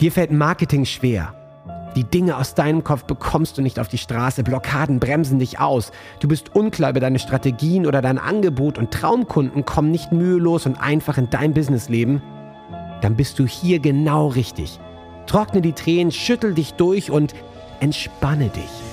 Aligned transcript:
Dir 0.00 0.12
fällt 0.12 0.30
Marketing 0.30 0.84
schwer. 0.84 1.34
Die 1.96 2.04
Dinge 2.04 2.36
aus 2.36 2.54
deinem 2.54 2.84
Kopf 2.84 3.02
bekommst 3.04 3.58
du 3.58 3.62
nicht 3.62 3.80
auf 3.80 3.88
die 3.88 3.98
Straße, 3.98 4.44
Blockaden 4.44 5.00
bremsen 5.00 5.40
dich 5.40 5.58
aus. 5.58 5.90
Du 6.20 6.28
bist 6.28 6.54
unklar 6.54 6.90
über 6.90 7.00
deine 7.00 7.18
Strategien 7.18 7.84
oder 7.84 8.00
dein 8.00 8.18
Angebot 8.18 8.78
und 8.78 8.92
Traumkunden 8.92 9.64
kommen 9.64 9.90
nicht 9.90 10.12
mühelos 10.12 10.66
und 10.66 10.76
einfach 10.76 11.18
in 11.18 11.30
dein 11.30 11.52
Businessleben. 11.52 12.22
Dann 13.00 13.16
bist 13.16 13.40
du 13.40 13.46
hier 13.46 13.80
genau 13.80 14.28
richtig. 14.28 14.78
Trockne 15.26 15.60
die 15.60 15.72
Tränen, 15.72 16.12
schüttel 16.12 16.54
dich 16.54 16.74
durch 16.74 17.10
und 17.10 17.34
entspanne 17.80 18.50
dich. 18.50 18.87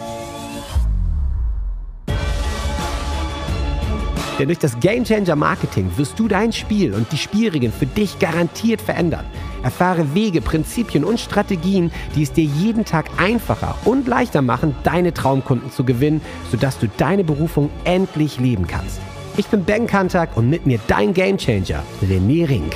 Denn 4.38 4.47
durch 4.47 4.59
das 4.59 4.79
Gamechanger 4.79 5.36
Marketing 5.36 5.89
wirst 5.95 6.20
du 6.20 6.27
dein 6.27 6.52
Spiel 6.52 6.93
und 6.93 7.09
die 7.11 7.17
Spielregeln 7.17 7.71
für 7.71 7.85
dich 7.85 8.20
garantiert 8.20 8.81
verändern. 8.81 9.25
Erfahre 9.63 10.13
Wege, 10.13 10.41
Prinzipien 10.41 11.05
und 11.05 11.20
Strategien, 11.20 11.91
die 12.16 12.23
es 12.23 12.34
dir 12.34 12.44
jeden 12.44 12.84
Tag 12.84 13.05
einfacher 13.17 13.75
und 13.85 14.08
leichter 14.08 14.41
machen, 14.41 14.75
deine 14.84 15.13
Traumkunden 15.13 15.71
zu 15.71 15.85
gewinnen, 15.85 16.21
sodass 16.52 16.77
du 16.80 16.88
deine 16.98 17.23
Berufung 17.23 17.70
endlich 17.85 18.39
leben 18.39 18.67
kannst. 18.67 18.99
Ich 19.38 19.48
bin 19.48 19.63
Ben 19.63 19.88
Kantak 19.88 20.36
und 20.36 20.49
mit 20.49 20.66
mir 20.66 20.80
dein 20.88 21.13
Gamechanger, 21.13 21.83
René 22.02 22.47
Rink. 22.47 22.75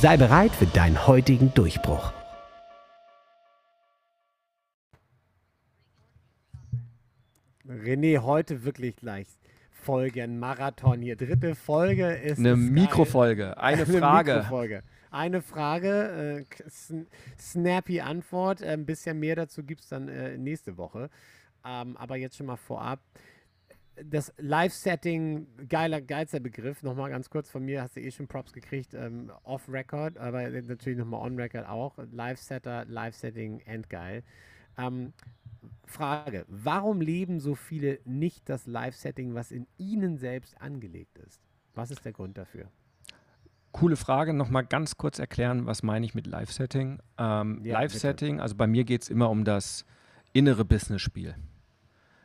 Sei 0.00 0.16
bereit 0.16 0.52
für 0.56 0.66
deinen 0.66 1.08
heutigen 1.08 1.52
Durchbruch. 1.54 2.12
René, 7.68 8.18
heute 8.22 8.64
wirklich 8.64 8.96
gleich 8.96 9.26
Folgen-Marathon 9.70 11.02
hier. 11.02 11.16
Dritte 11.16 11.54
Folge 11.54 12.12
ist. 12.12 12.38
Eine 12.38 12.56
Mikrofolge, 12.56 13.58
eine 13.58 13.84
Frage. 13.86 14.32
Eine 14.32 14.40
Mikrofolge. 14.40 14.82
Eine 15.10 15.42
Frage, 15.42 16.46
äh, 16.50 16.70
sn 16.70 17.06
snappy 17.38 18.00
Antwort. 18.00 18.62
Äh, 18.62 18.72
ein 18.72 18.86
bisschen 18.86 19.20
mehr 19.20 19.36
dazu 19.36 19.62
gibt 19.62 19.82
es 19.82 19.88
dann 19.88 20.08
äh, 20.08 20.38
nächste 20.38 20.78
Woche. 20.78 21.10
Ähm, 21.64 21.96
aber 21.98 22.16
jetzt 22.16 22.36
schon 22.38 22.46
mal 22.46 22.56
vorab. 22.56 23.00
Das 24.02 24.32
Live-Setting, 24.38 25.46
geiler, 25.68 26.00
geilster 26.00 26.40
Begriff. 26.40 26.82
Nochmal 26.82 27.10
ganz 27.10 27.28
kurz 27.28 27.50
von 27.50 27.64
mir, 27.64 27.82
hast 27.82 27.96
du 27.96 28.00
eh 28.00 28.10
schon 28.10 28.28
Props 28.28 28.52
gekriegt, 28.52 28.94
ähm, 28.94 29.32
off-Record, 29.42 30.18
aber 30.18 30.48
natürlich 30.48 30.98
nochmal 30.98 31.20
on-Record 31.22 31.66
auch. 31.66 31.98
Live-Setter, 32.12 32.84
Live-Setting, 32.86 33.60
endgeil. 33.60 34.22
Ähm, 34.78 35.12
Frage, 35.84 36.44
warum 36.48 37.00
leben 37.00 37.40
so 37.40 37.54
viele 37.54 37.98
nicht 38.04 38.48
das 38.48 38.66
Live-Setting, 38.66 39.34
was 39.34 39.50
in 39.50 39.66
ihnen 39.78 40.18
selbst 40.18 40.60
angelegt 40.60 41.18
ist? 41.18 41.40
Was 41.74 41.90
ist 41.90 42.04
der 42.04 42.12
Grund 42.12 42.38
dafür? 42.38 42.70
Coole 43.72 43.96
Frage. 43.96 44.32
Nochmal 44.32 44.64
ganz 44.64 44.96
kurz 44.96 45.18
erklären, 45.18 45.66
was 45.66 45.82
meine 45.82 46.04
ich 46.06 46.14
mit 46.14 46.26
Live-Setting? 46.26 47.00
Ähm, 47.18 47.60
ja, 47.64 47.80
Live-Setting, 47.80 48.40
also 48.40 48.54
bei 48.54 48.66
mir 48.66 48.84
geht 48.84 49.02
es 49.02 49.08
immer 49.08 49.30
um 49.30 49.44
das 49.44 49.84
innere 50.32 50.64
Business-Spiel. 50.64 51.34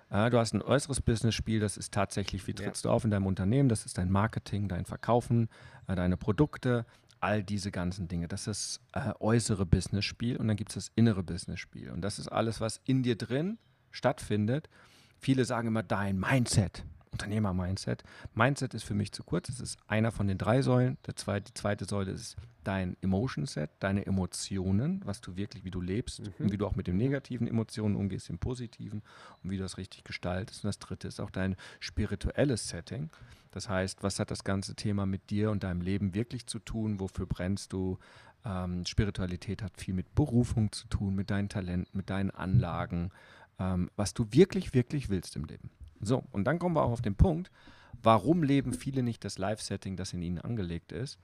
Äh, 0.10 0.30
du 0.30 0.38
hast 0.38 0.54
ein 0.54 0.62
äußeres 0.62 1.02
Business-Spiel, 1.02 1.60
das 1.60 1.78
ist 1.78 1.94
tatsächlich, 1.94 2.48
wie 2.48 2.54
trittst 2.54 2.86
ja. 2.86 2.90
du 2.90 2.96
auf 2.96 3.04
in 3.04 3.12
deinem 3.12 3.26
Unternehmen, 3.26 3.70
das 3.70 3.86
ist 3.86 3.98
dein 3.98 4.12
Marketing, 4.12 4.68
dein 4.68 4.86
Verkaufen, 4.86 5.50
äh, 5.88 5.96
deine 5.96 6.18
Produkte, 6.18 6.86
all 7.24 7.44
diese 7.44 7.72
ganzen 7.72 8.08
Dinge. 8.08 8.28
Das 8.28 8.48
ist 8.48 8.82
das 8.94 9.08
äh, 9.08 9.14
äußere 9.20 9.66
Business-Spiel 9.66 10.38
und 10.38 10.48
dann 10.48 10.58
gibt 10.58 10.72
es 10.72 10.76
das 10.76 10.92
innere 10.96 11.24
Business-Spiel. 11.24 11.90
Und 11.90 12.02
das 12.02 12.20
ist 12.20 12.28
alles, 12.28 12.60
was 12.60 12.82
in 12.84 13.02
dir 13.02 13.18
drin 13.18 13.58
stattfindet. 13.92 14.70
Viele 15.18 15.46
sagen 15.46 15.70
immer 15.70 15.84
dein 15.84 16.20
Mindset, 16.20 16.84
Unternehmer-Mindset. 17.14 18.04
Mindset 18.34 18.74
ist 18.74 18.84
für 18.84 18.94
mich 18.94 19.12
zu 19.12 19.24
kurz. 19.24 19.50
Es 19.50 19.60
ist 19.60 19.78
einer 19.88 20.12
von 20.12 20.28
den 20.28 20.38
drei 20.38 20.62
Säulen. 20.62 20.98
Der 21.08 21.16
zweite, 21.16 21.46
die 21.46 21.54
zweite 21.54 21.86
Säule 21.86 22.12
ist 22.12 22.36
dein 22.64 22.98
Emotion-Set, 23.02 23.70
deine 23.80 24.06
Emotionen, 24.06 25.02
was 25.06 25.22
du 25.22 25.36
wirklich, 25.36 25.64
wie 25.64 25.72
du 25.72 25.82
lebst 25.82 26.22
mhm. 26.22 26.34
und 26.40 26.52
wie 26.52 26.58
du 26.58 26.66
auch 26.66 26.76
mit 26.76 26.88
den 26.88 26.98
negativen 26.98 27.48
Emotionen 27.48 27.96
umgehst, 27.96 28.30
den 28.30 28.40
positiven 28.40 29.02
und 29.44 29.50
wie 29.50 29.58
du 29.58 29.64
das 29.64 29.78
richtig 29.78 30.04
gestaltest. 30.04 30.64
Und 30.64 30.70
das 30.70 30.80
dritte 30.80 31.08
ist 31.08 31.20
auch 31.20 31.32
dein 31.32 31.56
spirituelles 31.80 32.68
Setting. 32.68 33.10
Das 33.52 33.70
heißt, 33.70 34.02
was 34.02 34.20
hat 34.20 34.32
das 34.32 34.44
ganze 34.44 34.76
Thema 34.76 35.06
mit 35.06 35.30
dir 35.30 35.52
und 35.52 35.64
deinem 35.64 35.82
Leben 35.82 36.16
wirklich 36.16 36.48
zu 36.48 36.60
tun? 36.60 37.00
Wofür 37.00 37.28
brennst 37.28 37.72
du? 37.74 38.00
Ähm, 38.46 38.86
Spiritualität 38.86 39.62
hat 39.62 39.78
viel 39.78 39.94
mit 39.94 40.16
Berufung 40.16 40.72
zu 40.72 40.88
tun, 40.88 41.16
mit 41.16 41.30
deinen 41.30 41.50
Talenten, 41.50 41.96
mit 41.96 42.10
deinen 42.10 42.32
Anlagen, 42.32 43.12
ähm, 43.60 43.90
was 43.96 44.14
du 44.14 44.28
wirklich, 44.32 44.74
wirklich 44.74 45.10
willst 45.10 45.36
im 45.36 45.46
Leben. 45.46 45.70
So, 46.06 46.24
und 46.32 46.46
dann 46.46 46.60
kommen 46.60 46.76
wir 46.76 46.84
auch 46.84 46.92
auf 46.92 47.02
den 47.02 47.16
Punkt, 47.16 47.52
warum 48.02 48.44
leben 48.44 48.74
viele 48.74 49.04
nicht 49.04 49.24
das 49.24 49.38
Live-Setting, 49.38 49.96
das 49.96 50.14
in 50.14 50.22
ihnen 50.22 50.40
angelegt 50.40 50.92
ist? 50.92 51.20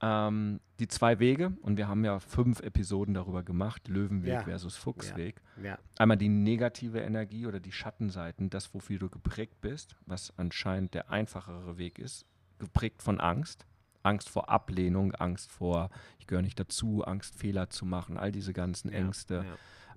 Ähm, 0.00 0.60
die 0.78 0.86
zwei 0.86 1.18
Wege, 1.18 1.52
und 1.62 1.76
wir 1.76 1.88
haben 1.88 2.04
ja 2.04 2.20
fünf 2.20 2.60
Episoden 2.60 3.14
darüber 3.14 3.42
gemacht, 3.42 3.88
Löwenweg 3.88 4.32
ja. 4.32 4.42
versus 4.42 4.76
Fuchsweg. 4.76 5.42
Ja. 5.56 5.70
Ja. 5.70 5.78
Einmal 5.98 6.16
die 6.16 6.28
negative 6.28 7.00
Energie 7.00 7.46
oder 7.46 7.58
die 7.58 7.72
Schattenseiten, 7.72 8.48
das, 8.48 8.72
wofür 8.74 8.98
du 8.98 9.08
geprägt 9.08 9.60
bist, 9.60 9.96
was 10.06 10.32
anscheinend 10.36 10.94
der 10.94 11.10
einfachere 11.10 11.78
Weg 11.78 11.98
ist, 11.98 12.26
geprägt 12.58 13.02
von 13.02 13.18
Angst. 13.18 13.66
Angst 14.04 14.28
vor 14.30 14.48
Ablehnung, 14.48 15.14
Angst 15.16 15.50
vor, 15.50 15.90
ich 16.18 16.28
gehöre 16.28 16.42
nicht 16.42 16.60
dazu, 16.60 17.02
Angst, 17.04 17.34
Fehler 17.34 17.68
zu 17.68 17.84
machen, 17.84 18.16
all 18.16 18.30
diese 18.30 18.52
ganzen 18.52 18.90
Ängste, 18.90 19.44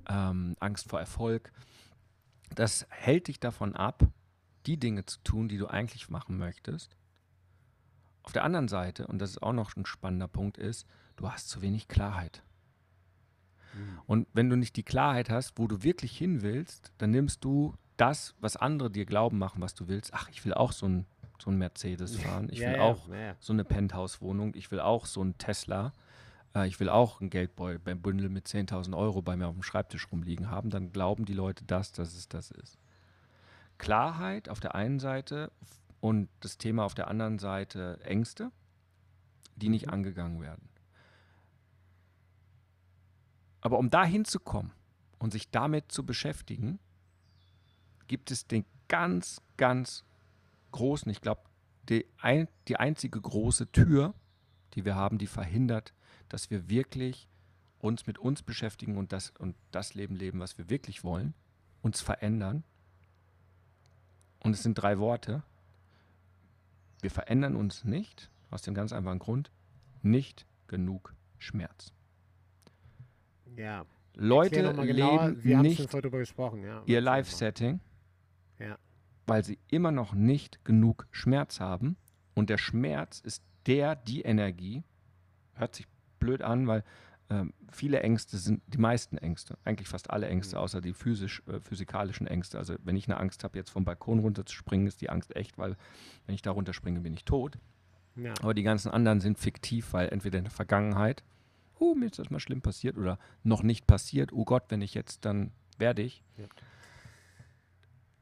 ähm, 0.10 0.56
Angst 0.60 0.90
vor 0.90 1.00
Erfolg. 1.00 1.52
Das 2.56 2.86
hält 2.90 3.28
dich 3.28 3.40
davon 3.40 3.76
ab, 3.76 4.04
die 4.66 4.78
Dinge 4.78 5.06
zu 5.06 5.20
tun, 5.24 5.48
die 5.48 5.58
du 5.58 5.68
eigentlich 5.68 6.10
machen 6.10 6.38
möchtest 6.38 6.96
auf 8.24 8.34
der 8.34 8.44
anderen 8.44 8.68
Seite, 8.68 9.08
und 9.08 9.20
das 9.20 9.32
ist 9.32 9.44
auch 9.44 9.54
noch 9.54 9.76
ein 9.76 9.86
spannender 9.86 10.28
Punkt, 10.28 10.58
ist, 10.58 10.86
du 11.16 11.30
hast 11.30 11.50
zu 11.50 11.62
wenig 11.62 11.88
Klarheit. 11.88 12.44
Mhm. 13.74 14.00
Und 14.06 14.28
wenn 14.34 14.50
du 14.50 14.56
nicht 14.56 14.76
die 14.76 14.84
Klarheit 14.84 15.30
hast, 15.30 15.58
wo 15.58 15.68
du 15.68 15.84
wirklich 15.84 16.18
hin 16.18 16.42
willst, 16.42 16.92
dann 16.98 17.12
nimmst 17.12 17.44
du 17.44 17.76
das, 17.98 18.36
was 18.40 18.58
andere 18.58 18.92
dir 18.92 19.06
glauben 19.06 19.38
machen, 19.38 19.62
was 19.62 19.74
du 19.74 19.88
willst. 19.88 20.14
Ach, 20.14 20.30
ich 20.30 20.44
will 20.46 20.54
auch 20.54 20.72
so 20.72 20.88
ein, 20.88 21.06
so 21.42 21.52
ein 21.52 21.58
Mercedes 21.58 22.16
fahren. 22.18 22.50
Ich 22.52 22.60
will 22.60 22.74
ja, 22.74 22.82
auch 22.82 23.08
ja. 23.10 23.36
so 23.40 23.54
eine 23.54 23.64
Penthouse-Wohnung. 23.64 24.54
Ich 24.56 24.72
will 24.72 24.80
auch 24.80 25.06
so 25.06 25.24
ein 25.24 25.38
Tesla. 25.38 25.94
Äh, 26.56 26.68
ich 26.68 26.80
will 26.80 26.90
auch 26.90 27.22
ein 27.22 27.30
Geldbündel 27.30 28.30
mit 28.30 28.48
10.000 28.48 28.96
Euro 28.98 29.22
bei 29.22 29.36
mir 29.36 29.48
auf 29.48 29.56
dem 29.56 29.64
Schreibtisch 29.64 30.12
rumliegen 30.12 30.50
haben. 30.50 30.70
Dann 30.70 30.92
glauben 30.92 31.26
die 31.26 31.34
Leute 31.34 31.64
das, 31.66 31.92
dass 31.92 32.16
es 32.16 32.28
das 32.28 32.52
ist. 32.52 32.78
Klarheit 33.78 34.50
auf 34.50 34.60
der 34.60 34.76
einen 34.76 35.00
Seite 35.00 35.52
und 36.00 36.30
das 36.40 36.58
Thema 36.58 36.84
auf 36.84 36.94
der 36.94 37.08
anderen 37.08 37.40
Seite 37.40 38.00
Ängste, 38.04 38.52
die 39.56 39.70
nicht 39.70 39.88
mhm. 39.88 39.94
angegangen 39.94 40.42
werden. 40.42 40.70
Aber 43.62 43.78
um 43.78 43.90
da 43.90 44.04
hinzukommen 44.04 44.72
und 45.20 45.32
sich 45.32 45.52
damit 45.52 45.92
zu 45.92 46.06
beschäftigen, 46.06 46.80
gibt 48.08 48.32
es 48.32 48.48
den 48.48 48.66
ganz, 48.88 49.42
ganz 49.58 50.04
großen, 50.72 51.12
ich 51.12 51.22
glaube, 51.22 51.42
die, 51.88 52.06
ein, 52.20 52.48
die 52.68 52.78
einzige 52.78 53.22
große 53.22 53.72
Tür, 53.72 54.14
die 54.74 54.84
wir 54.84 54.96
haben, 54.96 55.18
die 55.18 55.28
verhindert, 55.28 55.94
dass 56.32 56.50
wir 56.50 56.70
wirklich 56.70 57.28
uns 57.80 58.08
mit 58.08 58.18
uns 58.18 58.42
beschäftigen 58.42 58.98
und 58.98 59.12
das, 59.12 59.32
und 59.38 59.56
das 59.72 59.96
Leben 59.96 60.16
leben, 60.16 60.40
was 60.40 60.58
wir 60.58 60.70
wirklich 60.70 61.04
wollen, 61.04 61.34
uns 61.82 62.00
verändern. 62.02 62.64
Und 64.40 64.54
es 64.54 64.64
sind 64.64 64.76
drei 64.76 64.98
Worte. 64.98 65.44
Wir 67.02 67.12
verändern 67.12 67.56
uns 67.56 67.84
nicht, 67.84 68.30
aus 68.50 68.62
dem 68.62 68.74
ganz 68.74 68.94
einfachen 68.94 69.20
Grund, 69.20 69.52
nicht 70.04 70.46
genug 70.68 71.14
Schmerz. 71.38 71.92
Ja. 73.58 73.86
Leute 74.16 74.72
leben 74.72 75.44
Wir 75.44 75.58
nicht 75.62 75.94
ja, 75.94 76.84
ihr 76.86 77.02
Live-Setting, 77.02 77.80
ja. 78.60 78.78
weil 79.26 79.44
sie 79.44 79.58
immer 79.70 79.92
noch 79.92 80.14
nicht 80.14 80.64
genug 80.64 81.08
Schmerz 81.12 81.60
haben. 81.60 81.98
Und 82.36 82.50
der 82.50 82.58
Schmerz 82.58 83.20
ist 83.20 83.44
der, 83.66 83.96
die 83.96 84.22
Energie, 84.22 84.84
hört 85.56 85.76
sich 85.76 85.88
blöd 86.22 86.42
an, 86.42 86.68
weil 86.68 86.86
ähm, 87.30 87.54
viele 87.72 88.02
Ängste 88.02 88.38
sind, 88.38 88.62
die 88.68 88.78
meisten 88.78 89.18
Ängste, 89.18 89.58
eigentlich 89.64 89.88
fast 89.88 90.10
alle 90.10 90.28
Ängste, 90.28 90.56
mhm. 90.56 90.62
außer 90.62 90.82
die 90.82 90.94
physisch, 90.94 91.42
äh, 91.48 91.60
physikalischen 91.62 92.28
Ängste. 92.28 92.58
Also 92.58 92.76
wenn 92.84 92.96
ich 92.96 93.08
eine 93.08 93.18
Angst 93.18 93.44
habe, 93.44 93.58
jetzt 93.58 93.70
vom 93.70 93.86
Balkon 93.86 94.20
runterzuspringen, 94.20 94.88
ist 94.88 95.02
die 95.02 95.10
Angst 95.10 95.36
echt, 95.36 95.58
weil 95.58 95.78
wenn 96.26 96.36
ich 96.36 96.42
da 96.42 96.52
runterspringe, 96.52 97.00
bin 97.00 97.14
ich 97.14 97.24
tot. 97.26 97.58
Ja. 98.16 98.34
Aber 98.42 98.54
die 98.54 98.64
ganzen 98.64 98.92
anderen 98.92 99.22
sind 99.22 99.40
fiktiv, 99.40 99.94
weil 99.94 100.10
entweder 100.10 100.38
in 100.38 100.44
der 100.44 100.52
Vergangenheit, 100.52 101.24
oh, 101.80 101.96
mir 101.96 102.08
ist 102.08 102.20
das 102.20 102.30
mal 102.30 102.40
schlimm 102.40 102.62
passiert 102.62 102.98
oder 102.98 103.18
noch 103.44 103.64
nicht 103.64 103.88
passiert, 103.88 104.34
oh 104.34 104.44
Gott, 104.44 104.64
wenn 104.70 104.82
ich 104.82 104.94
jetzt, 104.94 105.24
dann 105.24 105.52
werde 105.78 106.02
ich. 106.02 106.24
Ja. 106.38 106.46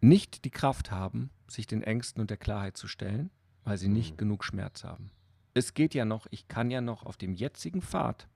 Nicht 0.02 0.46
die 0.46 0.52
Kraft 0.52 0.92
haben, 0.92 1.32
sich 1.48 1.66
den 1.66 1.82
Ängsten 1.82 2.22
und 2.22 2.30
der 2.30 2.38
Klarheit 2.38 2.78
zu 2.78 2.88
stellen, 2.88 3.32
weil 3.64 3.78
sie 3.78 3.88
mhm. 3.88 3.96
nicht 3.96 4.18
genug 4.18 4.44
Schmerz 4.44 4.84
haben. 4.84 5.12
Es 5.60 5.74
geht 5.74 5.94
ja 5.94 6.06
noch, 6.06 6.26
ich 6.32 6.48
kann 6.48 6.72
ja 6.72 6.80
noch 6.80 7.04
auf 7.06 7.18
dem 7.18 7.34
jetzigen 7.34 7.82
Pfad 7.82 8.30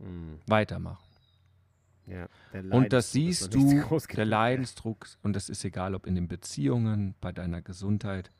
mhm. 0.00 0.40
weitermachen. 0.46 1.04
Ja, 2.06 2.28
und 2.70 2.92
das 2.92 3.12
siehst 3.12 3.54
du, 3.54 3.82
der 4.14 4.26
Leidensdruck, 4.26 5.06
und 5.22 5.34
das 5.34 5.48
ist 5.48 5.64
egal, 5.64 5.94
ob 5.94 6.06
in 6.06 6.16
den 6.16 6.28
Beziehungen, 6.28 7.14
bei 7.20 7.32
deiner 7.32 7.62
Gesundheit 7.62 8.30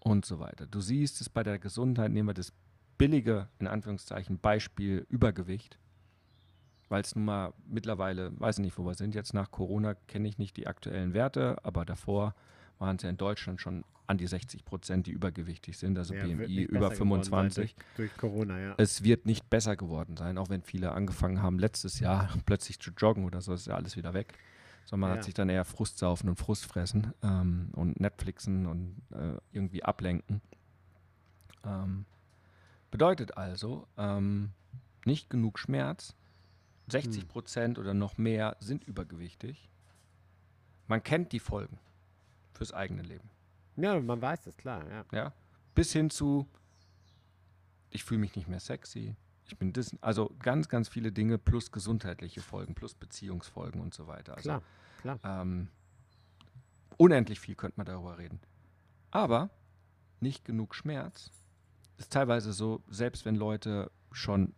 und 0.00 0.26
so 0.26 0.38
weiter. 0.38 0.66
Du 0.66 0.80
siehst 0.80 1.20
es 1.20 1.30
bei 1.30 1.42
der 1.42 1.58
Gesundheit, 1.58 2.10
nehmen 2.10 2.28
wir 2.28 2.34
das 2.34 2.52
billige, 2.98 3.48
in 3.58 3.68
Anführungszeichen, 3.68 4.38
Beispiel 4.38 5.06
Übergewicht, 5.08 5.78
weil 6.88 7.00
es 7.00 7.14
nun 7.14 7.24
mal 7.24 7.54
mittlerweile, 7.66 8.38
weiß 8.38 8.58
ich 8.58 8.64
nicht, 8.64 8.76
wo 8.76 8.84
wir 8.84 8.94
sind, 8.94 9.14
jetzt 9.14 9.34
nach 9.34 9.50
Corona 9.50 9.94
kenne 9.94 10.28
ich 10.28 10.36
nicht 10.36 10.56
die 10.56 10.66
aktuellen 10.66 11.14
Werte, 11.14 11.56
aber 11.62 11.84
davor 11.86 12.34
waren 12.78 12.96
es 12.96 13.02
ja 13.02 13.10
in 13.10 13.16
Deutschland 13.16 13.60
schon 13.60 13.84
an 14.06 14.18
die 14.18 14.26
60 14.26 14.64
Prozent, 14.64 15.06
die 15.06 15.10
übergewichtig 15.10 15.78
sind, 15.78 15.98
also 15.98 16.14
ja, 16.14 16.24
BMI 16.24 16.62
über 16.62 16.90
25. 16.90 17.74
Durch, 17.74 17.86
durch, 17.96 18.16
Corona, 18.16 18.58
ja. 18.58 18.74
Es 18.76 19.02
wird 19.02 19.26
nicht 19.26 19.50
besser 19.50 19.76
geworden 19.76 20.16
sein, 20.16 20.38
auch 20.38 20.48
wenn 20.48 20.62
viele 20.62 20.92
angefangen 20.92 21.42
haben, 21.42 21.58
letztes 21.58 21.98
Jahr 21.98 22.28
plötzlich 22.46 22.78
zu 22.78 22.90
joggen 22.96 23.24
oder 23.24 23.40
so, 23.40 23.52
ist 23.52 23.66
ja 23.66 23.74
alles 23.74 23.96
wieder 23.96 24.14
weg. 24.14 24.34
Sondern 24.84 25.00
man 25.00 25.10
ja. 25.10 25.16
hat 25.16 25.24
sich 25.24 25.34
dann 25.34 25.48
eher 25.48 25.64
Frustsaufen 25.64 26.28
und 26.28 26.36
Frustfressen 26.36 27.12
ähm, 27.24 27.70
und 27.72 27.98
Netflixen 27.98 28.66
und 28.66 29.02
äh, 29.10 29.36
irgendwie 29.50 29.82
ablenken. 29.82 30.40
Ähm, 31.64 32.04
bedeutet 32.92 33.36
also, 33.36 33.88
ähm, 33.98 34.50
nicht 35.04 35.28
genug 35.28 35.58
Schmerz, 35.58 36.14
60 36.88 37.22
hm. 37.22 37.28
Prozent 37.28 37.78
hm. 37.78 37.84
oder 37.84 37.94
noch 37.94 38.16
mehr 38.16 38.56
sind 38.60 38.84
übergewichtig. 38.84 39.68
Man 40.86 41.02
kennt 41.02 41.32
die 41.32 41.40
Folgen 41.40 41.80
fürs 42.56 42.72
eigene 42.72 43.02
Leben. 43.02 43.30
Ja, 43.76 44.00
man 44.00 44.20
weiß 44.20 44.44
das, 44.44 44.56
klar, 44.56 44.84
ja. 44.90 45.04
ja? 45.12 45.32
Bis 45.74 45.92
hin 45.92 46.10
zu, 46.10 46.48
ich 47.90 48.04
fühle 48.04 48.20
mich 48.20 48.34
nicht 48.36 48.48
mehr 48.48 48.60
sexy, 48.60 49.14
ich 49.44 49.58
bin 49.58 49.72
das, 49.72 49.96
also 50.00 50.34
ganz, 50.40 50.68
ganz 50.68 50.88
viele 50.88 51.12
Dinge 51.12 51.38
plus 51.38 51.70
gesundheitliche 51.70 52.40
Folgen, 52.40 52.74
plus 52.74 52.94
Beziehungsfolgen 52.94 53.80
und 53.80 53.94
so 53.94 54.06
weiter. 54.06 54.36
Also, 54.36 54.48
klar, 54.48 54.62
klar. 55.00 55.42
Ähm, 55.42 55.68
unendlich 56.96 57.38
viel 57.38 57.54
könnte 57.54 57.78
man 57.78 57.86
darüber 57.86 58.18
reden. 58.18 58.40
Aber 59.10 59.50
nicht 60.20 60.44
genug 60.44 60.74
Schmerz 60.74 61.30
ist 61.96 62.12
teilweise 62.12 62.52
so, 62.52 62.82
selbst 62.88 63.24
wenn 63.24 63.36
Leute 63.36 63.90
schon 64.12 64.54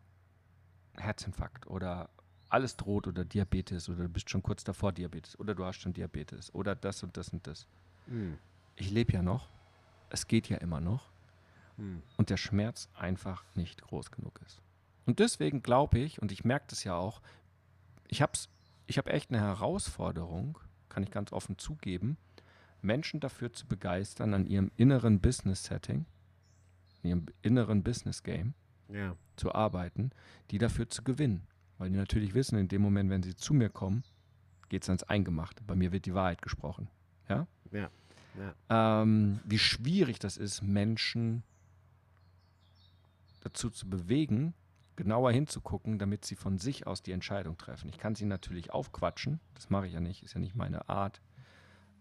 Herzinfarkt 0.97 1.67
oder 1.67 2.11
alles 2.49 2.77
droht 2.77 3.07
oder 3.07 3.25
Diabetes 3.25 3.89
oder 3.89 4.05
du 4.05 4.09
bist 4.09 4.31
schon 4.31 4.43
kurz 4.43 4.65
davor 4.65 4.93
Diabetes 4.93 5.39
oder 5.39 5.55
du 5.55 5.65
hast 5.65 5.79
schon 5.79 5.93
Diabetes 5.93 6.55
oder 6.55 6.75
das 6.75 7.03
und 7.03 7.17
das 7.17 7.29
und 7.29 7.47
das. 7.47 7.67
Mhm. 8.09 8.39
Ich 8.77 8.91
lebe 8.91 9.13
ja 9.13 9.23
noch, 9.23 9.49
es 10.11 10.27
geht 10.27 10.49
ja 10.49 10.59
immer 10.59 10.81
noch 10.81 11.11
mhm. 11.77 12.03
und 12.17 12.31
der 12.31 12.37
Schmerz 12.37 12.89
einfach 12.95 13.45
nicht 13.55 13.83
groß 13.83 14.11
genug 14.11 14.41
ist. 14.47 14.61
Und 15.07 15.21
deswegen 15.21 15.63
glaube 15.63 15.99
ich, 15.99 16.21
und 16.21 16.33
ich 16.33 16.45
merke 16.45 16.67
das 16.69 16.85
ja 16.85 16.95
auch, 16.95 17.23
ich 18.09 18.23
habe 18.23 18.33
ich 18.87 18.99
hab 18.99 19.09
echt 19.09 19.31
eine 19.31 19.41
Herausforderung, 19.41 20.59
kann 20.89 21.03
ich 21.03 21.11
ganz 21.11 21.33
offen 21.33 21.59
zugeben, 21.59 22.17
Menschen 22.83 23.21
dafür 23.21 23.53
zu 23.53 23.67
begeistern, 23.67 24.35
an 24.35 24.47
ihrem 24.47 24.71
inneren 24.77 25.21
Business-Setting, 25.21 26.07
in 27.03 27.09
ihrem 27.09 27.27
inneren 27.43 27.83
Business-Game 27.83 28.55
ja. 28.89 29.17
zu 29.37 29.55
arbeiten, 29.55 30.11
die 30.51 30.59
dafür 30.59 30.89
zu 30.89 31.03
gewinnen. 31.03 31.47
Weil 31.79 31.91
die 31.91 31.97
natürlich 31.97 32.35
wissen, 32.35 32.59
in 32.59 32.69
dem 32.69 32.83
Moment, 32.83 33.11
wenn 33.11 33.23
sie 33.23 33.37
zu 33.37 33.55
mir 33.55 33.69
kommen, 33.69 34.05
geht 34.69 34.83
es 34.83 34.89
ans 34.89 35.05
Eingemachte. 35.05 35.63
Bei 35.65 35.75
mir 35.75 35.93
wird 35.93 36.07
die 36.07 36.15
Wahrheit 36.15 36.43
gesprochen. 36.43 36.89
Ja? 37.29 37.47
Ja. 37.73 37.91
ja. 38.69 39.03
Ähm, 39.03 39.41
wie 39.45 39.59
schwierig 39.59 40.19
das 40.19 40.37
ist, 40.37 40.63
Menschen 40.63 41.43
dazu 43.41 43.71
zu 43.71 43.89
bewegen, 43.89 44.55
genauer 44.97 45.33
hinzugucken, 45.33 45.99
damit 45.99 46.25
sie 46.25 46.35
von 46.35 46.59
sich 46.59 46.87
aus 46.87 47.03
die 47.03 47.13
Entscheidung 47.13 47.57
treffen. 47.57 47.89
Ich 47.89 47.99
kann 47.99 48.15
sie 48.15 48.25
natürlich 48.25 48.73
aufquatschen, 48.73 49.41
das 49.55 49.71
mache 49.71 49.87
ich 49.87 49.93
ja 49.93 50.01
nicht, 50.01 50.23
ist 50.23 50.35
ja 50.35 50.41
nicht 50.41 50.57
meine 50.57 50.89
Art, 50.89 51.21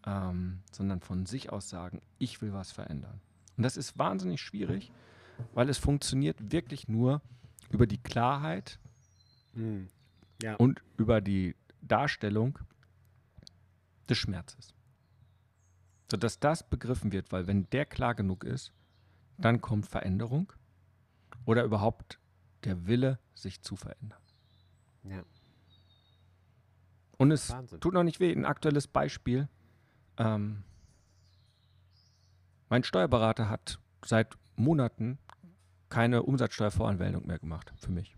ähm, 0.05 0.61
sondern 0.71 1.01
von 1.01 1.25
sich 1.25 1.51
aus 1.51 1.69
sagen, 1.69 2.01
ich 2.17 2.41
will 2.41 2.53
was 2.53 2.71
verändern. 2.71 3.21
Und 3.55 3.63
das 3.63 3.77
ist 3.77 3.97
wahnsinnig 3.97 4.41
schwierig, 4.41 4.91
weil 5.53 5.69
es 5.69 5.77
funktioniert 5.77 6.51
wirklich 6.51 6.87
nur 6.87 7.21
über 7.69 7.85
die 7.85 7.99
Klarheit 7.99 8.79
Mhm. 9.57 9.87
Ja. 10.41 10.55
Und 10.55 10.81
über 10.97 11.19
die 11.19 11.55
Darstellung 11.81 12.59
des 14.07 14.17
Schmerzes. 14.17 14.73
Sodass 16.09 16.39
das 16.39 16.67
begriffen 16.67 17.11
wird, 17.11 17.31
weil 17.31 17.47
wenn 17.47 17.69
der 17.71 17.85
klar 17.85 18.15
genug 18.15 18.43
ist, 18.43 18.73
dann 19.37 19.61
kommt 19.61 19.85
Veränderung 19.85 20.51
oder 21.45 21.63
überhaupt 21.63 22.19
der 22.63 22.87
Wille, 22.87 23.19
sich 23.35 23.61
zu 23.61 23.75
verändern. 23.75 24.19
Ja. 25.03 25.23
Und 27.17 27.31
es 27.31 27.49
Wahnsinn. 27.51 27.79
tut 27.79 27.93
noch 27.93 28.03
nicht 28.03 28.19
weh. 28.19 28.31
Ein 28.31 28.45
aktuelles 28.45 28.87
Beispiel. 28.87 29.47
Ähm, 30.17 30.63
mein 32.69 32.83
Steuerberater 32.83 33.49
hat 33.49 33.79
seit 34.03 34.37
Monaten 34.55 35.17
keine 35.89 36.23
Umsatzsteuervoranmeldung 36.23 37.25
mehr 37.25 37.39
gemacht 37.39 37.71
für 37.77 37.91
mich. 37.91 38.15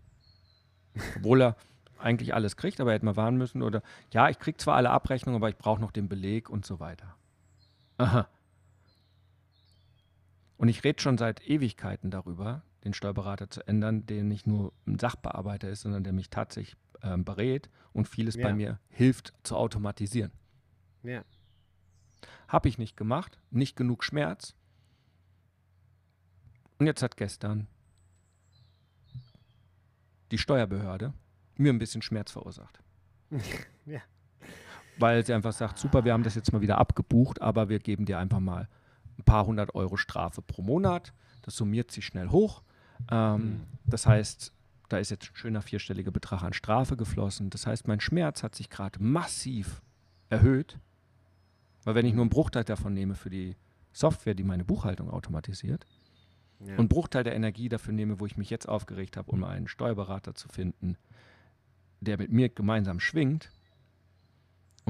Obwohl 1.16 1.42
er 1.42 1.56
eigentlich 1.98 2.34
alles 2.34 2.56
kriegt, 2.56 2.80
aber 2.80 2.90
er 2.90 2.94
hätte 2.94 3.04
mal 3.04 3.16
warnen 3.16 3.38
müssen. 3.38 3.62
Oder 3.62 3.82
ja, 4.12 4.28
ich 4.28 4.38
kriege 4.38 4.58
zwar 4.58 4.76
alle 4.76 4.90
Abrechnungen, 4.90 5.40
aber 5.40 5.48
ich 5.48 5.56
brauche 5.56 5.80
noch 5.80 5.92
den 5.92 6.08
Beleg 6.08 6.50
und 6.50 6.64
so 6.64 6.80
weiter. 6.80 7.14
Aha. 8.00 8.28
Und 10.56 10.68
ich 10.68 10.84
rede 10.84 11.00
schon 11.00 11.18
seit 11.18 11.46
Ewigkeiten 11.46 12.10
darüber, 12.10 12.62
den 12.84 12.94
Steuerberater 12.94 13.50
zu 13.50 13.66
ändern, 13.66 14.06
der 14.06 14.24
nicht 14.24 14.46
nur 14.46 14.72
ein 14.86 14.98
Sachbearbeiter 14.98 15.68
ist, 15.68 15.82
sondern 15.82 16.04
der 16.04 16.12
mich 16.12 16.30
tatsächlich 16.30 16.76
äh, 17.02 17.16
berät 17.16 17.68
und 17.92 18.08
vieles 18.08 18.36
ja. 18.36 18.46
bei 18.46 18.54
mir 18.54 18.78
hilft 18.88 19.34
zu 19.42 19.56
automatisieren. 19.56 20.32
Ja. 21.02 21.24
Habe 22.48 22.68
ich 22.68 22.78
nicht 22.78 22.96
gemacht, 22.96 23.38
nicht 23.50 23.76
genug 23.76 24.04
Schmerz. 24.04 24.54
Und 26.78 26.86
jetzt 26.86 27.02
hat 27.02 27.16
gestern 27.16 27.66
die 30.30 30.38
Steuerbehörde 30.38 31.12
mir 31.56 31.72
ein 31.72 31.78
bisschen 31.78 32.02
Schmerz 32.02 32.32
verursacht. 32.32 32.82
ja. 33.86 34.00
Weil 35.00 35.24
sie 35.24 35.32
einfach 35.32 35.52
sagt, 35.52 35.78
super, 35.78 36.04
wir 36.04 36.12
haben 36.12 36.22
das 36.22 36.34
jetzt 36.34 36.52
mal 36.52 36.60
wieder 36.60 36.78
abgebucht, 36.78 37.40
aber 37.40 37.68
wir 37.68 37.78
geben 37.78 38.04
dir 38.04 38.18
einfach 38.18 38.40
mal 38.40 38.68
ein 39.18 39.24
paar 39.24 39.46
hundert 39.46 39.74
Euro 39.74 39.96
Strafe 39.96 40.42
pro 40.42 40.62
Monat. 40.62 41.12
Das 41.42 41.56
summiert 41.56 41.90
sich 41.90 42.04
schnell 42.04 42.28
hoch. 42.28 42.62
Ähm, 43.10 43.42
mhm. 43.42 43.60
Das 43.86 44.06
heißt, 44.06 44.52
da 44.88 44.98
ist 44.98 45.10
jetzt 45.10 45.30
ein 45.30 45.36
schöner 45.36 45.62
vierstelliger 45.62 46.10
Betrag 46.10 46.42
an 46.42 46.52
Strafe 46.52 46.96
geflossen. 46.96 47.50
Das 47.50 47.66
heißt, 47.66 47.88
mein 47.88 48.00
Schmerz 48.00 48.42
hat 48.42 48.54
sich 48.54 48.68
gerade 48.68 49.02
massiv 49.02 49.82
erhöht, 50.28 50.78
weil 51.84 51.94
wenn 51.94 52.06
ich 52.06 52.12
nur 52.12 52.22
einen 52.22 52.30
Bruchteil 52.30 52.64
davon 52.64 52.92
nehme 52.92 53.14
für 53.14 53.30
die 53.30 53.56
Software, 53.92 54.34
die 54.34 54.44
meine 54.44 54.64
Buchhaltung 54.64 55.10
automatisiert, 55.10 55.86
ja. 56.60 56.76
und 56.76 56.88
Bruchteil 56.88 57.24
der 57.24 57.34
Energie 57.34 57.68
dafür 57.68 57.94
nehme, 57.94 58.20
wo 58.20 58.26
ich 58.26 58.36
mich 58.36 58.50
jetzt 58.50 58.68
aufgeregt 58.68 59.16
habe, 59.16 59.30
um 59.30 59.44
einen 59.44 59.66
Steuerberater 59.66 60.34
zu 60.34 60.48
finden, 60.48 60.96
der 62.00 62.18
mit 62.18 62.30
mir 62.30 62.48
gemeinsam 62.48 63.00
schwingt 63.00 63.50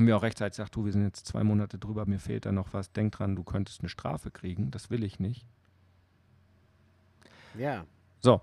und 0.00 0.06
mir 0.06 0.16
auch 0.16 0.22
rechtzeitig 0.22 0.56
sagt, 0.56 0.74
du, 0.74 0.86
wir 0.86 0.92
sind 0.92 1.04
jetzt 1.04 1.26
zwei 1.26 1.44
Monate 1.44 1.78
drüber, 1.78 2.06
mir 2.06 2.18
fehlt 2.18 2.46
da 2.46 2.52
noch 2.52 2.72
was, 2.72 2.90
denk 2.90 3.12
dran, 3.12 3.36
du 3.36 3.44
könntest 3.44 3.80
eine 3.80 3.90
Strafe 3.90 4.30
kriegen, 4.30 4.70
das 4.70 4.88
will 4.88 5.04
ich 5.04 5.20
nicht. 5.20 5.44
Ja. 7.58 7.84
So, 8.20 8.40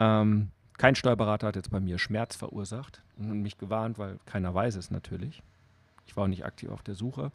ähm, 0.00 0.50
kein 0.78 0.94
Steuerberater 0.94 1.48
hat 1.48 1.56
jetzt 1.56 1.70
bei 1.70 1.80
mir 1.80 1.98
Schmerz 1.98 2.34
verursacht 2.34 3.02
und 3.18 3.42
mich 3.42 3.58
gewarnt, 3.58 3.98
weil 3.98 4.18
keiner 4.24 4.54
weiß 4.54 4.76
es 4.76 4.90
natürlich. 4.90 5.42
Ich 6.06 6.16
war 6.16 6.24
auch 6.24 6.28
nicht 6.28 6.46
aktiv 6.46 6.70
auf 6.70 6.82
der 6.82 6.94
Suche, 6.94 7.30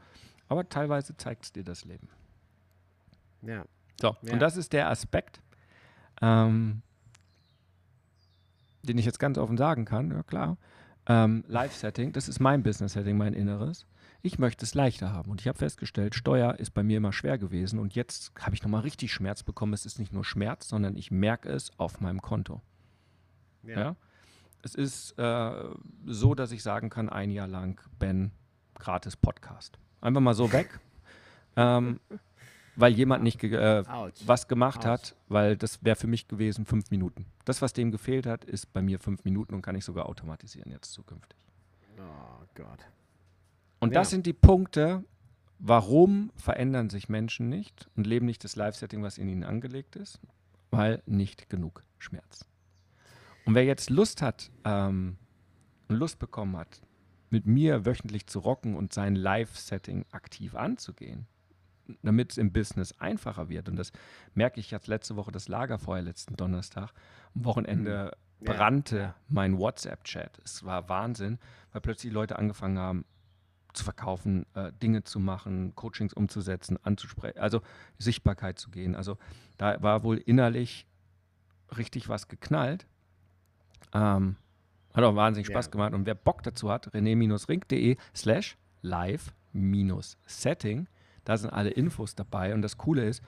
aber 0.48 0.68
teilweise 0.68 1.15
zeigt 1.15 1.46
es 1.46 1.53
dir 1.53 1.63
das 1.63 1.86
Leben. 1.86 2.10
Ja. 3.44 3.63
So, 4.00 4.15
ja. 4.24 4.34
und 4.34 4.39
das 4.39 4.58
ist 4.58 4.74
der 4.74 4.89
Aspekt, 4.89 5.39
ähm, 6.20 6.82
den 8.82 8.98
ich 8.98 9.06
jetzt 9.06 9.20
ganz 9.20 9.38
offen 9.38 9.58
sagen 9.58 9.86
kann, 9.86 10.10
ja 10.10 10.24
klar. 10.24 10.58
Ähm, 11.08 11.43
Live-Setting, 11.48 12.13
das 12.13 12.27
ist 12.27 12.39
mein 12.39 12.63
Business-Setting, 12.63 13.17
mein 13.17 13.34
Inneres. 13.34 13.86
Ich 14.22 14.38
möchte 14.38 14.65
es 14.65 14.75
leichter 14.75 15.12
haben. 15.13 15.31
Und 15.31 15.41
ich 15.41 15.48
habe 15.48 15.58
festgestellt, 15.58 16.13
Steuer 16.13 16.55
ist 16.60 16.72
bei 16.72 16.84
mir 16.84 16.98
immer 16.98 17.12
schwer 17.12 17.38
gewesen. 17.39 17.79
Und 17.79 17.96
jetzt 17.96 18.31
habe 18.39 18.53
ich 18.53 18.62
nochmal 18.62 18.81
richtig 18.81 19.12
Schmerz 19.12 19.41
bekommen. 19.41 19.74
Es 19.74 19.86
ist 19.86 19.98
nicht 19.98 20.13
nur 20.13 20.24
Schmerz, 20.24 20.67
sondern 20.67 20.96
ich 20.96 21.10
merke 21.10 21.50
es 21.50 21.72
auf 21.79 22.01
meinem 22.01 22.22
Konto. 22.22 22.62
Ja. 23.63 23.79
ja? 23.79 23.96
Es 24.62 24.75
ist 24.75 25.17
äh, 25.17 25.51
so, 26.05 26.36
dass 26.36 26.51
ich 26.51 26.62
sagen 26.62 26.89
kann, 26.91 27.10
ein 27.10 27.31
Jahr 27.31 27.48
lang 27.48 27.81
Ben 27.98 28.31
gratis 28.75 29.17
Podcast. 29.17 29.79
Einfach 30.01 30.22
mal 30.22 30.36
so 30.36 30.51
weg. 30.53 30.79
ähm, 31.55 32.00
weil 32.75 32.94
jemand 32.94 33.24
nicht 33.24 33.40
ge 33.40 33.54
äh, 33.54 33.84
was 34.25 34.48
gemacht 34.48 34.82
Ouch. 34.82 34.86
hat, 34.86 35.16
weil 35.28 35.58
das 35.58 35.84
wäre 35.84 35.96
für 35.96 36.08
mich 36.08 36.28
gewesen 36.28 36.66
fünf 36.66 36.92
Minuten. 36.92 37.25
Das, 37.46 37.62
was 37.62 37.74
dem 37.74 37.92
gefehlt 37.92 38.25
hat, 38.25 38.46
ist 38.46 38.72
bei 38.74 38.82
mir 38.82 39.00
fünf 39.00 39.24
Minuten 39.25 39.54
und 39.54 39.62
kann 39.62 39.75
ich 39.75 39.86
sogar 39.86 40.08
automatisieren 40.08 40.72
jetzt 40.72 40.94
zukünftig. 40.94 41.38
Oh 41.98 42.46
Gott. 42.56 42.80
Und 43.80 43.94
ja. 43.94 44.00
das 44.00 44.10
sind 44.10 44.25
die 44.25 44.34
Punkte, 44.34 45.04
warum 45.60 46.32
verändern 46.36 46.90
sich 46.90 47.10
Menschen 47.10 47.50
nicht 47.50 47.90
und 47.96 48.08
leben 48.08 48.25
nicht 48.25 48.44
das 48.44 48.56
Live-Setting, 48.56 49.04
was 49.04 49.18
in 49.18 49.28
ihnen 49.28 49.44
angelegt 49.44 49.96
ist, 49.96 50.20
weil 50.70 51.01
nicht 51.06 51.50
genug 51.50 51.84
Schmerz. 52.00 52.46
Und 53.46 53.56
wer 53.56 53.66
jetzt 53.66 53.90
Lust 53.90 54.22
hat 54.22 54.51
ähm, 54.66 55.18
und 55.88 55.96
Lust 55.98 56.20
bekommen 56.20 56.58
hat, 56.58 56.82
mit 57.30 57.46
mir 57.46 57.86
wöchentlich 57.86 58.28
zu 58.28 58.40
rocken 58.40 58.75
und 58.75 58.94
sein 58.94 59.16
Live-Setting 59.16 60.06
aktiv 60.12 60.56
anzugehen, 60.56 61.28
damit 62.01 62.31
es 62.31 62.38
im 62.38 62.51
Business 62.51 62.93
einfacher 63.00 63.50
wird. 63.50 63.69
Und 63.69 63.75
das 63.75 63.91
merke 64.33 64.60
ich 64.60 64.71
jetzt 64.71 64.88
letzte 64.88 65.15
Woche, 65.15 65.31
das 65.31 65.48
Lagerfeuer 65.48 66.01
letzten 66.01 66.36
Donnerstag. 66.36 66.91
Am 67.36 67.45
Wochenende 67.45 68.17
mhm. 68.39 68.45
brannte 68.45 68.98
ja. 68.98 69.15
mein 69.27 69.57
WhatsApp-Chat. 69.57 70.39
Es 70.43 70.63
war 70.63 70.89
Wahnsinn, 70.89 71.39
weil 71.71 71.81
plötzlich 71.81 72.12
Leute 72.12 72.38
angefangen 72.38 72.79
haben 72.79 73.05
zu 73.74 73.83
verkaufen, 73.83 74.45
äh, 74.53 74.71
Dinge 74.74 75.03
zu 75.03 75.19
machen, 75.19 75.75
Coachings 75.75 76.13
umzusetzen, 76.13 76.77
anzusprechen, 76.83 77.39
also 77.39 77.62
Sichtbarkeit 77.98 78.60
zu 78.60 78.69
gehen. 78.69 78.95
Also 78.95 79.17
da 79.57 79.81
war 79.81 80.03
wohl 80.03 80.17
innerlich 80.17 80.86
richtig 81.77 82.10
was 82.10 82.27
geknallt. 82.27 82.86
Ähm, 83.93 84.36
hat 84.93 85.03
auch 85.03 85.15
wahnsinnig 85.15 85.48
Spaß 85.48 85.67
ja. 85.67 85.71
gemacht. 85.71 85.93
Und 85.93 86.05
wer 86.05 86.15
Bock 86.15 86.43
dazu 86.43 86.69
hat, 86.69 86.93
rené-ring.de 86.93 87.98
slash 88.15 88.57
live-setting. 88.81 90.88
Da 91.25 91.38
sind 91.38 91.51
alle 91.51 91.70
Infos 91.70 92.16
dabei. 92.16 92.54
Und 92.54 92.62
das 92.62 92.78
Coole 92.78 93.06
ist, 93.06 93.24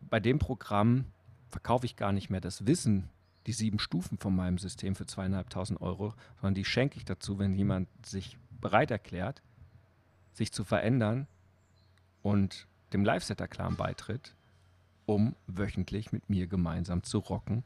bei 0.00 0.20
dem 0.20 0.38
Programm 0.38 1.06
verkaufe 1.48 1.86
ich 1.86 1.96
gar 1.96 2.12
nicht 2.12 2.30
mehr 2.30 2.40
das 2.40 2.66
Wissen, 2.66 3.08
die 3.46 3.52
sieben 3.52 3.78
Stufen 3.78 4.18
von 4.18 4.34
meinem 4.34 4.58
System 4.58 4.94
für 4.94 5.06
zweieinhalbtausend 5.06 5.80
Euro, 5.80 6.14
sondern 6.36 6.54
die 6.54 6.64
schenke 6.64 6.96
ich 6.96 7.04
dazu, 7.04 7.38
wenn 7.38 7.54
jemand 7.54 7.88
sich 8.06 8.38
bereit 8.60 8.90
erklärt, 8.90 9.42
sich 10.32 10.52
zu 10.52 10.64
verändern 10.64 11.26
und 12.22 12.66
dem 12.92 13.04
Live-Setter-Clan 13.04 13.76
beitritt, 13.76 14.34
um 15.06 15.34
wöchentlich 15.46 16.12
mit 16.12 16.30
mir 16.30 16.46
gemeinsam 16.46 17.02
zu 17.02 17.18
rocken. 17.18 17.64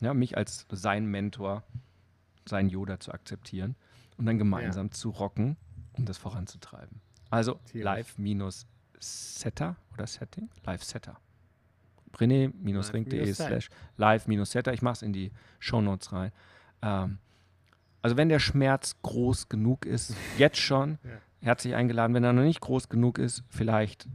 Ja, 0.00 0.12
mich 0.12 0.36
als 0.36 0.66
sein 0.70 1.06
Mentor, 1.06 1.62
sein 2.44 2.68
Yoda 2.68 3.00
zu 3.00 3.12
akzeptieren 3.12 3.74
und 4.18 4.26
dann 4.26 4.38
gemeinsam 4.38 4.86
ja. 4.86 4.92
zu 4.92 5.10
rocken, 5.10 5.56
um 5.94 6.04
das 6.04 6.18
voranzutreiben. 6.18 7.00
Also 7.30 7.58
live-setter 7.72 8.66
oder 9.92 10.06
Setting? 10.06 10.48
Live-Setter. 10.64 11.18
René-ring.de 12.18 13.32
slash 13.34 13.68
live-setter. 13.96 14.72
Ich 14.72 14.82
mache 14.82 14.94
es 14.94 15.02
in 15.02 15.12
die 15.12 15.32
Shownotes 15.58 16.12
rein. 16.12 16.32
Ähm, 16.82 17.18
also 18.02 18.16
wenn 18.16 18.28
der 18.28 18.38
Schmerz 18.38 18.96
groß 19.02 19.48
genug 19.48 19.84
ist, 19.84 20.14
jetzt 20.38 20.58
schon, 20.58 20.98
ja. 21.02 21.10
herzlich 21.40 21.74
eingeladen. 21.74 22.14
Wenn 22.14 22.24
er 22.24 22.32
noch 22.32 22.42
nicht 22.42 22.60
groß 22.60 22.88
genug 22.88 23.18
ist, 23.18 23.42
vielleicht 23.48 24.08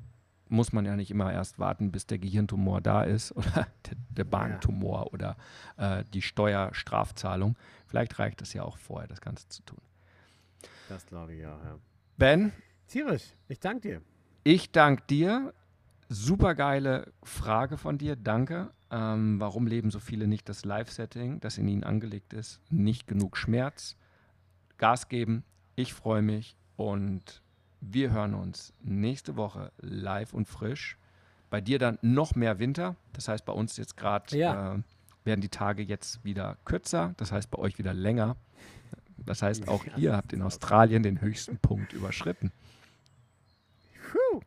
muss 0.47 0.73
man 0.73 0.85
ja 0.85 0.95
nicht 0.95 1.11
immer 1.11 1.31
erst 1.31 1.59
warten, 1.59 1.91
bis 1.91 2.05
der 2.05 2.17
Gehirntumor 2.17 2.81
da 2.81 3.03
ist 3.03 3.31
oder 3.35 3.67
der, 3.85 3.97
der 4.09 4.23
Bahntumor 4.23 5.05
ja. 5.05 5.11
oder 5.11 5.37
äh, 5.77 6.03
die 6.13 6.21
Steuerstrafzahlung. 6.21 7.57
Vielleicht 7.85 8.19
reicht 8.19 8.41
es 8.41 8.53
ja 8.53 8.63
auch 8.63 8.77
vorher, 8.77 9.07
das 9.07 9.21
Ganze 9.21 9.47
zu 9.47 9.63
tun. 9.63 9.79
Das 10.89 11.05
glaube 11.05 11.33
ich 11.33 11.41
ja, 11.41 11.57
ja. 11.63 11.77
Ben? 12.17 12.51
Tierisch, 12.87 13.33
ich 13.47 13.59
danke 13.59 13.87
dir. 13.87 14.01
Ich 14.43 14.71
danke 14.71 15.03
dir. 15.07 15.53
Super 16.09 16.55
geile 16.55 17.13
Frage 17.23 17.77
von 17.77 17.99
dir, 17.99 18.15
danke. 18.15 18.71
Ähm, 18.89 19.39
warum 19.39 19.67
leben 19.67 19.91
so 19.91 19.99
viele 19.99 20.27
nicht 20.27 20.49
das 20.49 20.65
Live-Setting, 20.65 21.39
das 21.39 21.59
in 21.59 21.67
ihnen 21.67 21.83
angelegt 21.83 22.33
ist? 22.33 22.59
Nicht 22.71 23.07
genug 23.07 23.37
Schmerz. 23.37 23.95
Gas 24.77 25.09
geben. 25.09 25.43
Ich 25.75 25.93
freue 25.93 26.23
mich 26.23 26.57
und 26.75 27.43
wir 27.81 28.11
hören 28.11 28.33
uns 28.33 28.73
nächste 28.81 29.35
Woche 29.35 29.71
live 29.79 30.33
und 30.33 30.47
frisch. 30.47 30.97
Bei 31.51 31.61
dir 31.61 31.77
dann 31.77 31.99
noch 32.01 32.33
mehr 32.33 32.57
Winter. 32.57 32.95
Das 33.13 33.27
heißt, 33.27 33.45
bei 33.45 33.53
uns 33.53 33.77
jetzt 33.77 33.95
gerade 33.95 34.35
ja. 34.35 34.73
äh, 34.73 34.79
werden 35.23 35.41
die 35.41 35.49
Tage 35.49 35.83
jetzt 35.83 36.25
wieder 36.25 36.57
kürzer. 36.65 37.13
Das 37.17 37.31
heißt, 37.31 37.51
bei 37.51 37.59
euch 37.59 37.77
wieder 37.77 37.93
länger. 37.93 38.37
Das 39.17 39.43
heißt, 39.43 39.67
auch 39.67 39.85
ihr 39.97 40.15
habt 40.15 40.33
in 40.33 40.41
Australien 40.41 41.03
den 41.03 41.21
höchsten 41.21 41.57
Punkt 41.59 41.93
überschritten. 41.93 42.51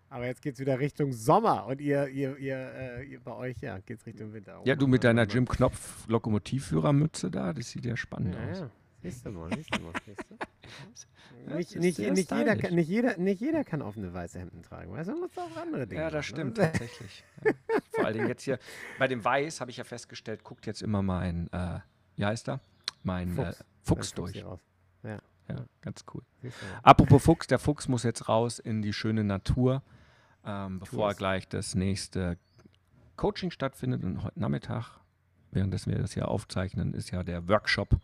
Aber 0.09 0.26
jetzt 0.26 0.43
geht 0.43 0.55
es 0.55 0.61
wieder 0.61 0.79
Richtung 0.79 1.12
Sommer 1.12 1.67
und 1.67 1.81
ihr, 1.81 2.09
ihr, 2.09 2.37
ihr, 2.38 2.57
äh, 2.57 3.05
ihr 3.05 3.21
bei 3.21 3.33
euch, 3.33 3.61
ja, 3.61 3.79
geht 3.79 4.00
es 4.00 4.07
Richtung 4.07 4.33
Winter. 4.33 4.61
Ja, 4.64 4.75
du 4.75 4.87
mit 4.87 5.05
deiner 5.05 5.25
Jim 5.25 5.47
Knopf 5.47 6.07
Lokomotivführermütze 6.09 7.31
da, 7.31 7.53
das 7.53 7.71
sieht 7.71 7.85
ja 7.85 7.97
spannend 7.97 8.35
ja, 8.35 8.50
aus. 8.50 8.61
Ja. 8.61 8.71
Siehst 9.03 9.26
du 9.26 9.31
mal, 9.33 9.50
siehst 9.55 9.75
du 9.75 9.83
mal, 9.83 9.93
siehst 10.07 10.25
du? 10.31 11.55
nicht, 11.57 11.76
nicht, 11.76 11.99
nicht, 11.99 12.31
jeder 12.31 12.57
kann, 12.57 12.75
nicht, 12.75 12.88
jeder, 12.88 13.19
nicht 13.19 13.41
jeder 13.41 13.62
kann 13.62 13.83
offene 13.83 14.14
weiße 14.14 14.38
Hemden 14.38 14.62
tragen, 14.62 14.93
weißt 14.93 15.09
du, 15.09 15.12
man 15.12 15.21
muss 15.23 15.37
auch 15.37 15.57
andere 15.57 15.87
Dinge 15.87 16.00
Ja, 16.00 16.11
das 16.11 16.31
machen, 16.31 16.53
stimmt, 16.53 16.57
ne? 16.57 16.73
tatsächlich. 16.73 17.25
ja. 17.45 17.53
Vor 17.91 18.07
allen 18.07 18.14
Dingen 18.14 18.29
jetzt 18.29 18.45
hier, 18.45 18.59
bei 18.99 19.07
dem 19.07 19.23
Weiß 19.23 19.61
habe 19.61 19.71
ich 19.71 19.76
ja 19.76 19.85
festgestellt, 19.85 20.43
guckt 20.43 20.64
jetzt 20.64 20.81
immer 20.81 21.03
mein, 21.03 21.53
äh, 21.53 21.81
wie 22.17 22.25
heißt 22.25 22.49
er? 22.49 22.61
Mein 23.03 23.35
Fuchs, 23.35 23.61
äh, 23.61 23.64
Fuchs 23.83 24.14
durch. 24.14 24.43
Ja. 25.48 25.66
ganz 25.82 26.04
cool. 26.14 26.22
Apropos 26.82 27.22
Fuchs, 27.22 27.46
der 27.46 27.58
Fuchs 27.58 27.88
muss 27.88 28.02
jetzt 28.02 28.28
raus 28.28 28.58
in 28.58 28.82
die 28.82 28.92
schöne 28.92 29.24
Natur, 29.24 29.82
ähm, 30.44 30.80
bevor 30.80 31.08
er 31.08 31.14
gleich 31.14 31.48
das 31.48 31.74
nächste 31.74 32.38
Coaching 33.16 33.50
stattfindet. 33.50 34.04
Und 34.04 34.22
heute 34.22 34.40
Nachmittag, 34.40 35.00
während 35.50 35.86
wir 35.86 35.98
das 35.98 36.14
hier 36.14 36.28
aufzeichnen, 36.28 36.94
ist 36.94 37.10
ja 37.10 37.22
der 37.22 37.48
Workshop 37.48 37.98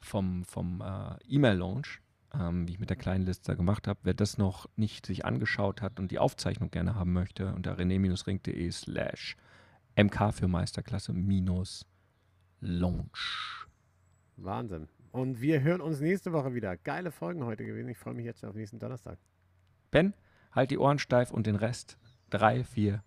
vom, 0.00 0.44
vom 0.44 0.80
äh, 0.80 1.16
E-Mail-Launch, 1.28 2.00
ähm, 2.34 2.68
wie 2.68 2.72
ich 2.72 2.78
mit 2.78 2.90
der 2.90 2.96
kleinen 2.96 3.26
Liste 3.26 3.56
gemacht 3.56 3.88
habe. 3.88 4.00
Wer 4.04 4.14
das 4.14 4.38
noch 4.38 4.68
nicht 4.76 5.06
sich 5.06 5.24
angeschaut 5.24 5.82
hat 5.82 5.98
und 5.98 6.10
die 6.10 6.18
Aufzeichnung 6.18 6.70
gerne 6.70 6.94
haben 6.94 7.12
möchte, 7.12 7.52
unter 7.52 7.76
rené-ring.de 7.78 8.70
slash 8.70 9.36
mk 9.96 10.32
für 10.32 10.48
Meisterklasse 10.48 11.12
minus 11.12 11.86
Launch. 12.60 13.66
Wahnsinn. 14.36 14.88
Und 15.16 15.40
wir 15.40 15.62
hören 15.62 15.80
uns 15.80 16.00
nächste 16.00 16.34
Woche 16.34 16.52
wieder. 16.52 16.76
Geile 16.76 17.10
Folgen 17.10 17.46
heute 17.46 17.64
gewesen. 17.64 17.88
Ich 17.88 17.96
freue 17.96 18.12
mich 18.12 18.26
jetzt 18.26 18.40
schon 18.40 18.50
auf 18.50 18.54
nächsten 18.54 18.78
Donnerstag. 18.78 19.16
Ben, 19.90 20.12
halt 20.52 20.70
die 20.70 20.76
Ohren 20.76 20.98
steif 20.98 21.30
und 21.30 21.46
den 21.46 21.56
Rest. 21.56 21.96
Drei, 22.28 22.64
vier. 22.64 23.02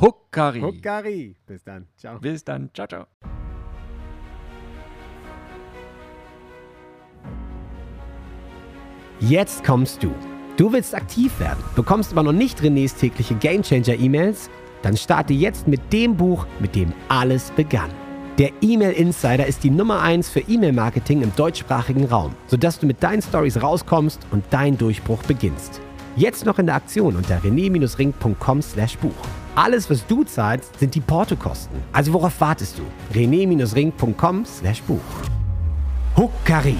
Huckari. 0.00 0.60
Huckari. 0.60 1.36
Bis 1.46 1.62
dann. 1.62 1.86
Ciao. 1.96 2.18
Bis 2.18 2.42
dann. 2.42 2.70
Ciao, 2.74 2.88
ciao. 2.88 3.06
Jetzt 9.20 9.62
kommst 9.62 10.02
du. 10.02 10.12
Du 10.56 10.72
willst 10.72 10.92
aktiv 10.92 11.38
werden, 11.38 11.62
bekommst 11.76 12.10
aber 12.10 12.24
noch 12.24 12.32
nicht 12.32 12.60
Renés 12.62 12.98
tägliche 12.98 13.36
Gamechanger-E-Mails? 13.36 14.50
Dann 14.82 14.96
starte 14.96 15.32
jetzt 15.32 15.68
mit 15.68 15.92
dem 15.92 16.16
Buch, 16.16 16.48
mit 16.58 16.74
dem 16.74 16.92
alles 17.08 17.52
begann. 17.52 17.90
Der 18.38 18.50
E-Mail 18.62 18.90
Insider 18.90 19.46
ist 19.46 19.62
die 19.62 19.70
Nummer 19.70 20.02
1 20.02 20.28
für 20.28 20.40
E-Mail-Marketing 20.40 21.22
im 21.22 21.32
deutschsprachigen 21.36 22.06
Raum, 22.06 22.32
sodass 22.48 22.80
du 22.80 22.86
mit 22.86 23.00
deinen 23.00 23.22
Stories 23.22 23.62
rauskommst 23.62 24.26
und 24.32 24.42
dein 24.50 24.76
Durchbruch 24.76 25.22
beginnst. 25.22 25.80
Jetzt 26.16 26.44
noch 26.44 26.58
in 26.58 26.66
der 26.66 26.74
Aktion 26.74 27.14
unter 27.14 27.38
rené-ring.com/buch. 27.38 29.12
Alles, 29.54 29.88
was 29.88 30.04
du 30.08 30.24
zahlst, 30.24 30.80
sind 30.80 30.96
die 30.96 31.00
Portokosten. 31.00 31.78
Also 31.92 32.12
worauf 32.12 32.40
wartest 32.40 32.76
du? 32.76 32.82
rené-ring.com/buch. 33.16 34.98
Huckari. 36.16 36.76